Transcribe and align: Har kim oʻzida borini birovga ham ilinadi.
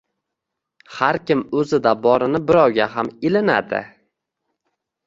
Har 0.93 1.19
kim 1.27 1.43
oʻzida 1.59 1.93
borini 2.09 2.43
birovga 2.49 2.91
ham 2.97 3.13
ilinadi. 3.31 3.85